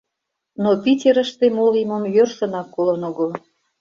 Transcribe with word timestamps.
Но 0.63 0.69
Питерыште 0.83 1.45
мо 1.55 1.65
лиймым 1.73 2.03
йӧршынак 2.15 2.67
колын 2.75 3.01
огыл. 3.09 3.29